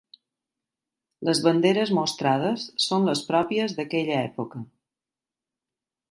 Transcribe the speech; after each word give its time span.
Les 1.27 1.41
banderes 1.47 1.91
mostrades 1.97 2.65
són 2.85 3.05
les 3.09 3.21
pròpies 3.27 3.75
d'aquella 3.81 4.17
època. 4.31 4.63